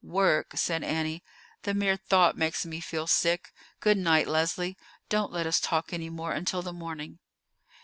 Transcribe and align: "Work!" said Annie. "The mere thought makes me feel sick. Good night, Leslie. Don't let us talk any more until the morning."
"Work!" 0.03 0.53
said 0.57 0.83
Annie. 0.83 1.23
"The 1.61 1.75
mere 1.75 1.95
thought 1.95 2.35
makes 2.35 2.65
me 2.65 2.79
feel 2.79 3.05
sick. 3.05 3.53
Good 3.79 3.99
night, 3.99 4.27
Leslie. 4.27 4.75
Don't 5.09 5.31
let 5.31 5.45
us 5.45 5.59
talk 5.59 5.93
any 5.93 6.09
more 6.09 6.31
until 6.31 6.63
the 6.63 6.73
morning." 6.73 7.19